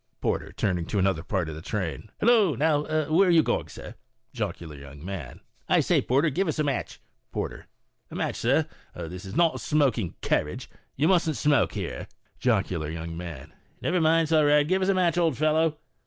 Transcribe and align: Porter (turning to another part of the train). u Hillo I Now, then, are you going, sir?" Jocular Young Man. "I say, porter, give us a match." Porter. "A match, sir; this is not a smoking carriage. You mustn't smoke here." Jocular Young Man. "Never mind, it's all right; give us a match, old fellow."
Porter 0.19 0.51
(turning 0.51 0.87
to 0.87 0.97
another 0.97 1.21
part 1.21 1.47
of 1.47 1.53
the 1.53 1.61
train). 1.61 2.09
u 2.09 2.09
Hillo 2.27 2.53
I 2.55 2.57
Now, 2.57 2.81
then, 2.81 3.11
are 3.13 3.29
you 3.29 3.43
going, 3.43 3.67
sir?" 3.67 3.93
Jocular 4.33 4.75
Young 4.75 5.05
Man. 5.05 5.41
"I 5.69 5.79
say, 5.79 6.01
porter, 6.01 6.31
give 6.31 6.47
us 6.47 6.57
a 6.57 6.63
match." 6.63 6.99
Porter. 7.31 7.67
"A 8.09 8.15
match, 8.15 8.37
sir; 8.37 8.67
this 8.95 9.25
is 9.25 9.35
not 9.35 9.53
a 9.53 9.59
smoking 9.59 10.15
carriage. 10.21 10.71
You 10.95 11.07
mustn't 11.07 11.37
smoke 11.37 11.73
here." 11.73 12.07
Jocular 12.39 12.89
Young 12.89 13.15
Man. 13.15 13.53
"Never 13.79 14.01
mind, 14.01 14.23
it's 14.23 14.31
all 14.31 14.45
right; 14.45 14.67
give 14.67 14.81
us 14.81 14.89
a 14.89 14.95
match, 14.95 15.19
old 15.19 15.37
fellow." 15.37 15.77